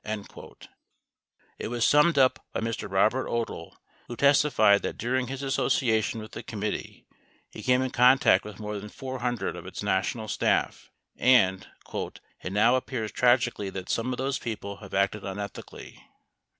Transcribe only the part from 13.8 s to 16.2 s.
some of those people have acted unethically."